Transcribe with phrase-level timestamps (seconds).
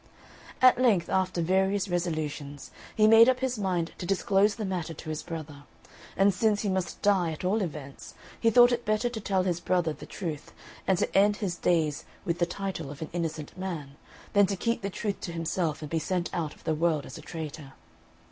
[0.63, 5.09] At length, after various resolutions, he made up his mind to disclose the matter to
[5.09, 5.65] his brother;
[6.17, 9.59] and since he must die at all events, he thought it better to tell his
[9.59, 10.53] brother the truth,
[10.87, 13.95] and to end his days with the title of an innocent man,
[14.33, 17.19] than to keep the truth to himself and be sent out of the world as
[17.19, 17.73] a traitor.